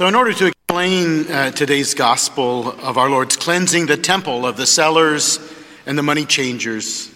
[0.00, 4.56] So, in order to explain uh, today's gospel of our Lord's cleansing the temple of
[4.56, 5.38] the sellers
[5.84, 7.12] and the money changers,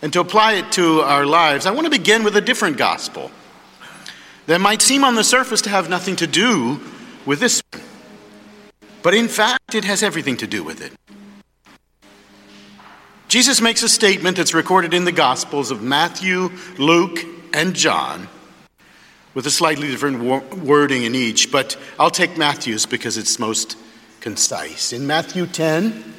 [0.00, 3.30] and to apply it to our lives, I want to begin with a different gospel
[4.46, 6.80] that might seem on the surface to have nothing to do
[7.26, 7.62] with this,
[9.02, 10.94] but in fact, it has everything to do with it.
[13.28, 16.48] Jesus makes a statement that's recorded in the Gospels of Matthew,
[16.78, 17.18] Luke,
[17.52, 18.26] and John,
[19.34, 20.22] with a slightly different
[20.64, 23.76] wording in each, but I'll take Matthew's because it's most
[24.20, 24.92] concise.
[24.92, 26.14] In Matthew 10,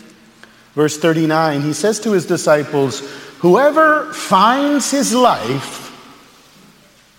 [0.74, 3.00] verse 39, he says to his disciples,
[3.40, 5.90] Whoever finds his life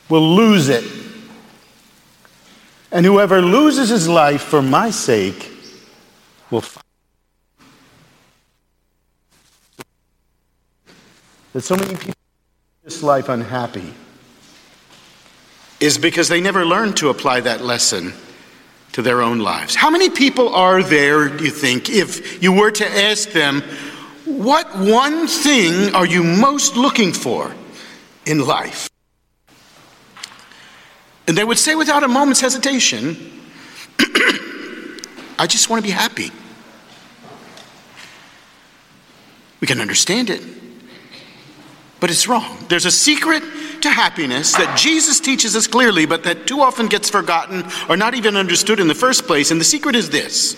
[0.09, 0.85] will lose it.
[2.91, 5.51] And whoever loses his life for my sake
[6.51, 6.85] will find
[11.53, 13.95] that so many people in this life unhappy
[15.83, 18.13] is because they never learned to apply that lesson
[18.93, 19.75] to their own lives.
[19.75, 23.63] How many people are there, do you think, if you were to ask them,
[24.25, 27.53] what one thing are you most looking for
[28.25, 28.89] in life?
[31.27, 33.17] And they would say without a moment's hesitation,
[35.37, 36.31] I just want to be happy.
[39.61, 40.62] We can understand it
[42.03, 42.59] but it's wrong.
[42.69, 43.45] There's a secret
[43.83, 48.15] to happiness that Jesus teaches us clearly, but that too often gets forgotten or not
[48.15, 49.53] even understood in the first place.
[49.53, 50.57] And the secret is this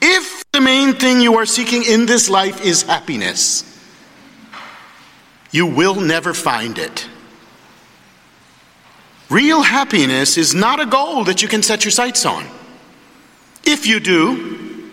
[0.00, 3.64] if the main thing you are seeking in this life is happiness,
[5.50, 7.06] you will never find it.
[9.28, 12.46] Real happiness is not a goal that you can set your sights on.
[13.66, 14.90] If you do,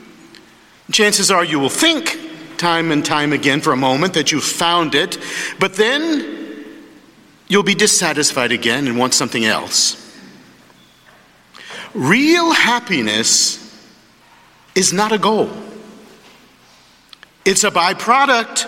[0.91, 2.19] chances are you will think
[2.57, 5.17] time and time again for a moment that you've found it,
[5.59, 6.65] but then
[7.47, 9.99] you'll be dissatisfied again and want something else.
[11.93, 13.59] Real happiness
[14.75, 15.51] is not a goal,
[17.45, 18.65] it's a byproduct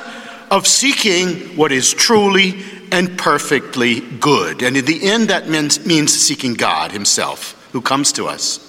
[0.51, 4.61] of seeking what is truly and perfectly good.
[4.61, 8.61] And in the end, that means, means seeking God Himself, who comes to us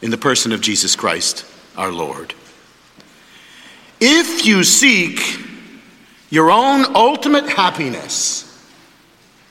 [0.00, 1.44] in the person of Jesus Christ
[1.76, 2.34] our Lord.
[4.04, 5.38] If you seek
[6.28, 8.48] your own ultimate happiness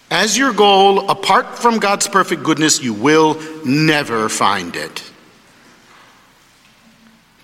[0.09, 5.09] as your goal apart from God's perfect goodness, you will never find it.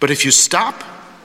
[0.02, 0.84] But if you stop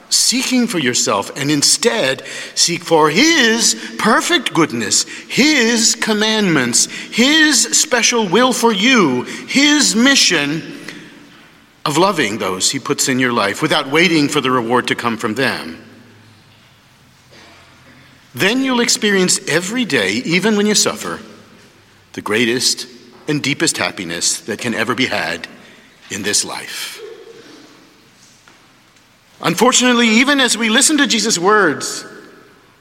[0.09, 8.53] seeking for yourself and instead seek for His perfect goodness, His commandments, His special will
[8.53, 10.61] for you, His mission,
[11.85, 15.17] of loving those He puts in your life without waiting for the reward to come
[15.17, 15.83] from them.
[18.35, 21.19] Then you'll experience every day, even when you suffer,
[22.13, 22.87] the greatest
[23.27, 25.47] and deepest happiness that can ever be had
[26.09, 26.99] in this life.
[29.41, 32.05] Unfortunately, even as we listen to Jesus' words,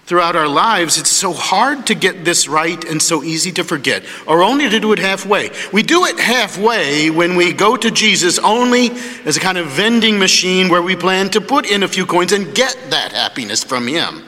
[0.06, 4.04] throughout our lives, it's so hard to get this right and so easy to forget,
[4.26, 5.50] or only to do it halfway.
[5.72, 8.90] We do it halfway when we go to Jesus only
[9.24, 12.32] as a kind of vending machine where we plan to put in a few coins
[12.32, 14.24] and get that happiness from Him.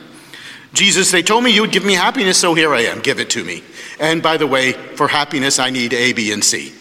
[0.73, 3.01] Jesus, they told me you would give me happiness, so here I am.
[3.01, 3.63] Give it to me.
[4.01, 6.73] And by the way, for happiness, I need A, B, and C.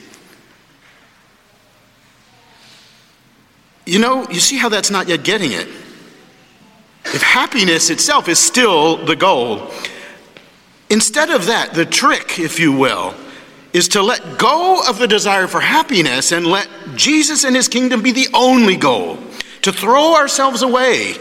[3.85, 5.67] You know, you see how that's not yet getting it.
[7.05, 9.71] If happiness itself is still the goal,
[10.89, 13.13] instead of that, the trick, if you will,
[13.73, 18.01] is to let go of the desire for happiness and let Jesus and his kingdom
[18.01, 19.17] be the only goal,
[19.63, 21.15] to throw ourselves away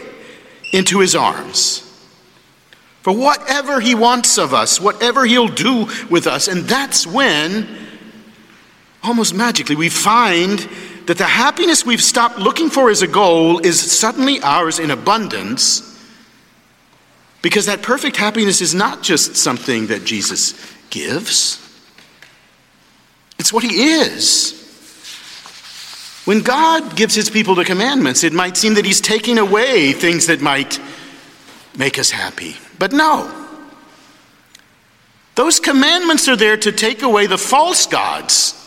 [0.71, 1.83] into his arms
[3.03, 6.47] for whatever he wants of us, whatever he'll do with us.
[6.47, 7.67] And that's when,
[9.03, 10.61] almost magically, we find
[11.05, 15.89] that the happiness we've stopped looking for as a goal is suddenly ours in abundance
[17.41, 20.53] because that perfect happiness is not just something that Jesus
[20.89, 21.59] gives,
[23.37, 24.59] it's what He is.
[26.23, 30.27] When God gives His people the commandments, it might seem that He's taking away things
[30.27, 30.79] that might
[31.77, 32.55] make us happy.
[32.79, 33.29] But no.
[35.35, 38.62] Those commandments are there to take away the false gods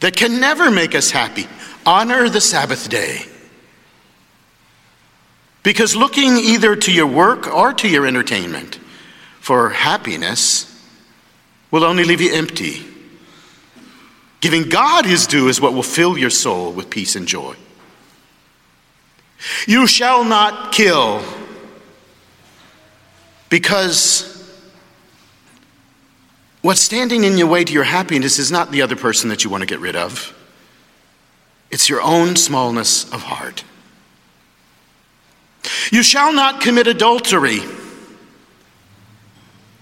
[0.00, 1.46] that can never make us happy.
[1.84, 3.22] Honor the Sabbath day.
[5.62, 8.78] Because looking either to your work or to your entertainment
[9.40, 10.64] for happiness
[11.70, 12.84] will only leave you empty.
[14.40, 17.54] Giving God his due is what will fill your soul with peace and joy.
[19.66, 21.22] You shall not kill
[23.50, 24.37] because
[26.60, 29.50] What's standing in your way to your happiness is not the other person that you
[29.50, 30.34] want to get rid of,
[31.70, 33.64] it's your own smallness of heart.
[35.90, 37.60] You shall not commit adultery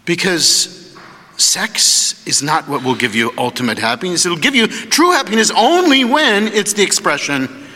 [0.04, 0.96] because
[1.36, 4.26] sex is not what will give you ultimate happiness.
[4.26, 7.66] It'll give you true happiness only when it's the expression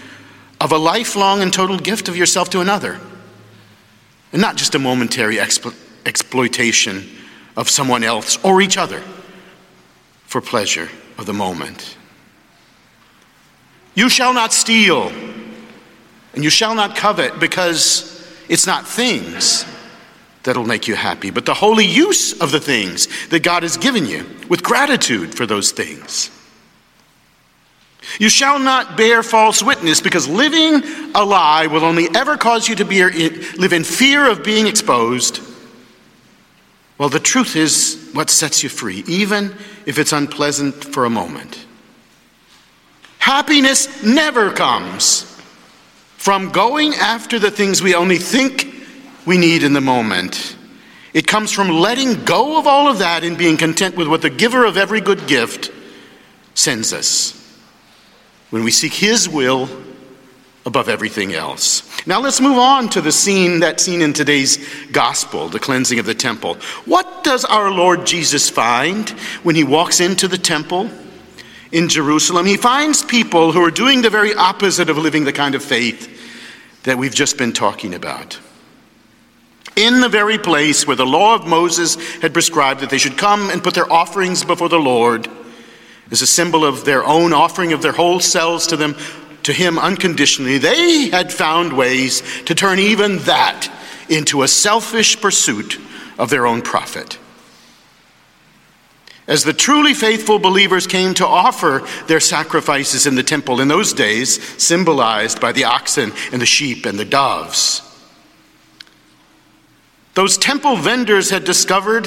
[0.61, 3.00] of a lifelong and total gift of yourself to another,
[4.32, 5.75] and not just a momentary explo-
[6.05, 7.08] exploitation
[7.56, 9.02] of someone else or each other
[10.25, 10.88] for pleasure
[11.19, 11.97] of the moment.
[13.94, 15.11] You shall not steal,
[16.35, 19.64] and you shall not covet, because it's not things
[20.43, 24.06] that'll make you happy, but the holy use of the things that God has given
[24.06, 26.31] you with gratitude for those things.
[28.19, 30.82] You shall not bear false witness because living
[31.14, 35.41] a lie will only ever cause you to be, live in fear of being exposed.
[37.00, 39.56] Well, the truth is what sets you free, even
[39.87, 41.64] if it's unpleasant for a moment.
[43.19, 45.23] Happiness never comes
[46.19, 48.67] from going after the things we only think
[49.25, 50.58] we need in the moment.
[51.14, 54.29] It comes from letting go of all of that and being content with what the
[54.29, 55.73] giver of every good gift
[56.52, 57.32] sends us
[58.50, 59.70] when we seek His will
[60.67, 61.83] above everything else.
[62.07, 64.59] Now let's move on to the scene, that scene in today's
[64.93, 66.57] gospel, the cleansing of the temple.
[66.85, 69.09] What does our Lord Jesus find
[69.43, 70.91] when he walks into the temple
[71.73, 72.47] in Jerusalem?
[72.47, 76.19] He finds people who are doing the very opposite of living the kind of faith
[76.83, 78.39] that we've just been talking about.
[79.77, 83.49] In the very place where the law of Moses had prescribed that they should come
[83.51, 85.29] and put their offerings before the Lord,
[86.11, 88.95] as a symbol of their own offering of their whole selves to them
[89.43, 93.73] to him unconditionally they had found ways to turn even that
[94.09, 95.79] into a selfish pursuit
[96.19, 97.19] of their own profit
[99.27, 103.93] as the truly faithful believers came to offer their sacrifices in the temple in those
[103.93, 107.83] days symbolized by the oxen and the sheep and the doves
[110.15, 112.07] those temple vendors had discovered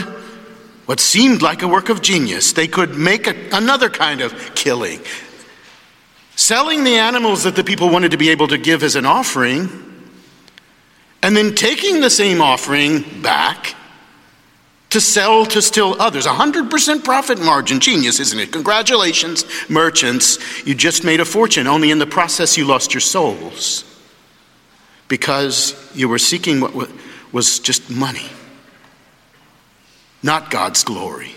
[0.86, 2.54] what seemed like a work of genius.
[2.54, 5.00] They could make a, another kind of killing.
[6.36, 9.70] Selling the animals that the people wanted to be able to give as an offering,
[11.22, 13.76] and then taking the same offering back
[14.90, 16.26] to sell to still others.
[16.26, 17.80] 100% profit margin.
[17.80, 18.52] Genius, isn't it?
[18.52, 20.66] Congratulations, merchants.
[20.68, 21.66] You just made a fortune.
[21.66, 23.86] Only in the process, you lost your souls
[25.08, 26.92] because you were seeking what
[27.32, 28.30] was just money
[30.24, 31.32] not God's glory.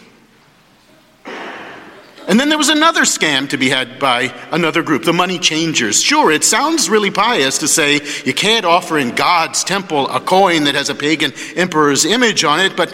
[2.28, 6.02] And then there was another scam to be had by another group, the money changers.
[6.02, 10.64] Sure, it sounds really pious to say you can't offer in God's temple a coin
[10.64, 12.92] that has a pagan emperor's image on it, but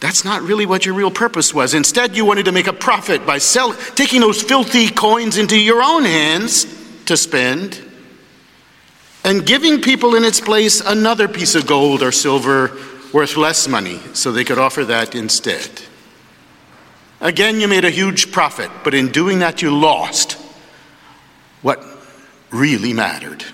[0.00, 1.74] that's not really what your real purpose was.
[1.74, 5.80] Instead, you wanted to make a profit by sell, taking those filthy coins into your
[5.80, 6.66] own hands
[7.04, 7.80] to spend
[9.24, 12.76] and giving people in its place another piece of gold or silver
[13.12, 15.70] worth less money, so they could offer that instead.
[17.22, 20.32] Again, you made a huge profit, but in doing that, you lost
[21.62, 21.80] what
[22.50, 23.44] really mattered.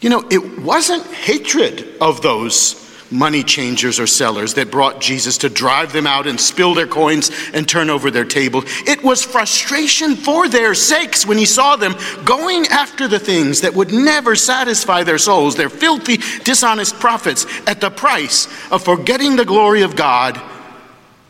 [0.00, 2.80] You know, it wasn't hatred of those
[3.10, 7.30] money changers or sellers that brought Jesus to drive them out and spill their coins
[7.52, 8.62] and turn over their table.
[8.86, 13.74] It was frustration for their sakes when he saw them going after the things that
[13.74, 19.44] would never satisfy their souls, their filthy, dishonest profits, at the price of forgetting the
[19.44, 20.40] glory of God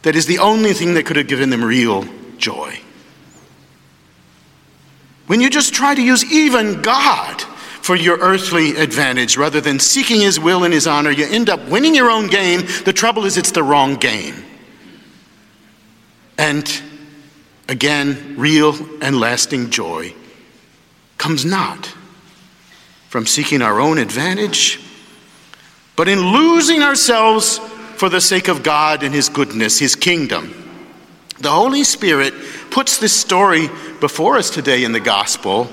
[0.05, 2.07] that is the only thing that could have given them real
[2.39, 2.79] joy.
[5.27, 7.43] When you just try to use even God
[7.85, 11.11] for your earthly advantage rather than seeking His will and His honor.
[11.11, 12.63] You end up winning your own game.
[12.87, 14.43] The trouble is, it's the wrong game.
[16.39, 16.83] And
[17.69, 20.15] again, real and lasting joy
[21.19, 21.87] comes not
[23.11, 24.81] from seeking our own advantage,
[25.95, 27.61] but in losing ourselves
[27.97, 30.53] for the sake of God and His goodness, His kingdom.
[31.39, 32.35] The Holy Spirit
[32.71, 33.69] puts this story
[34.01, 35.69] before us today in the gospel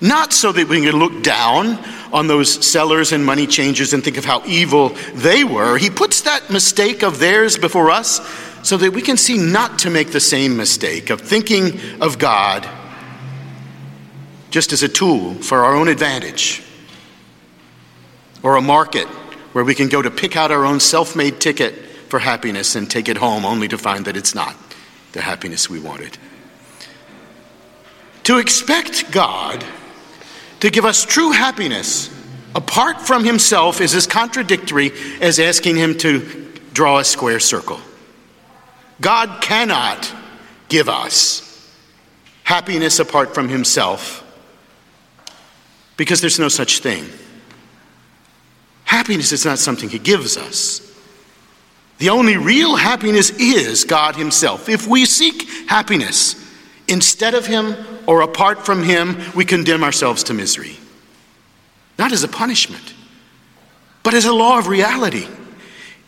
[0.00, 1.78] not so that we can look down
[2.12, 5.78] on those sellers and money changers and think of how evil they were.
[5.78, 8.20] He puts that mistake of theirs before us
[8.62, 12.68] so that we can see not to make the same mistake of thinking of God
[14.50, 16.62] just as a tool for our own advantage
[18.42, 19.08] or a market
[19.52, 21.74] where we can go to pick out our own self made ticket
[22.08, 24.54] for happiness and take it home only to find that it's not
[25.12, 26.16] the happiness we wanted.
[28.24, 29.64] To expect God
[30.60, 32.10] to give us true happiness
[32.54, 37.80] apart from himself is as contradictory as asking him to draw a square circle.
[39.00, 40.12] God cannot
[40.68, 41.42] give us
[42.44, 44.22] happiness apart from Himself
[45.96, 47.06] because there's no such thing.
[48.86, 50.80] Happiness is not something He gives us.
[51.98, 54.68] The only real happiness is God Himself.
[54.68, 56.34] If we seek happiness
[56.88, 57.76] instead of Him
[58.06, 60.76] or apart from Him, we condemn ourselves to misery.
[61.98, 62.94] Not as a punishment,
[64.02, 65.26] but as a law of reality.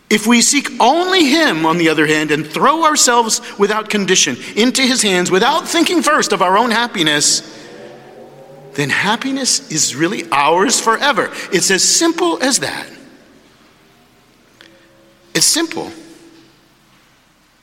[0.09, 4.83] If we seek only Him, on the other hand, and throw ourselves without condition into
[4.83, 7.58] His hands without thinking first of our own happiness,
[8.79, 11.33] then happiness is really ours forever.
[11.53, 12.89] It's as simple as that.
[15.35, 15.91] It's simple,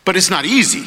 [0.04, 0.84] but it's not easy.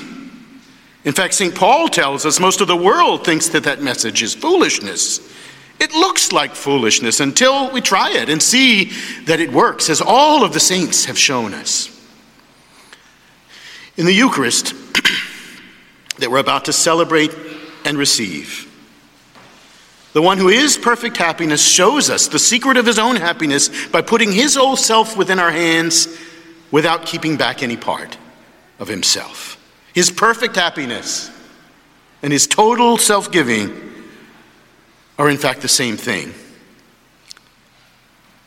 [1.05, 1.55] In fact, St.
[1.55, 5.19] Paul tells us most of the world thinks that that message is foolishness.
[5.81, 8.93] It looks like foolishness until we try it and see
[9.25, 11.89] that it works, as all of the saints have shown us.
[13.97, 14.75] In the Eucharist
[16.19, 17.35] that we're about to celebrate
[17.87, 18.68] and receive,
[20.13, 24.01] the one who is perfect happiness shows us the secret of his own happiness by
[24.01, 26.09] putting his whole self within our hands
[26.71, 28.17] without keeping back any part
[28.79, 29.57] of himself.
[29.95, 31.31] His perfect happiness
[32.23, 33.71] and his total self giving
[35.19, 36.33] are in fact the same thing.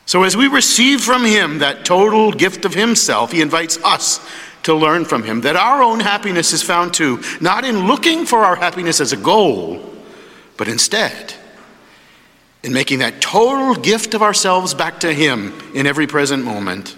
[0.04, 4.20] So, as we receive from him that total gift of himself, he invites us
[4.64, 8.44] to learn from him that our own happiness is found too, not in looking for
[8.44, 9.80] our happiness as a goal,
[10.56, 11.34] but instead
[12.62, 16.96] in making that total gift of ourselves back to Him in every present moment,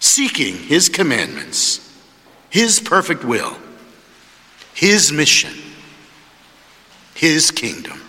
[0.00, 1.94] seeking His commandments,
[2.48, 3.56] His perfect will,
[4.74, 5.52] His mission,
[7.14, 8.00] His kingdom.